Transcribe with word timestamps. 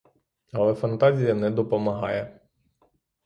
Але 0.53 0.73
фантазія 0.75 1.35
не 1.35 1.49
допомагає. 1.51 2.39